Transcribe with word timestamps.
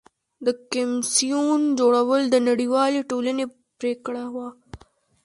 د 0.45 0.47
کمیسیون 0.71 1.61
جوړول 1.79 2.21
د 2.29 2.35
نړیوالې 2.49 3.01
ټولنې 3.09 3.45
پریکړه 3.79 4.25
وه. 4.35 4.47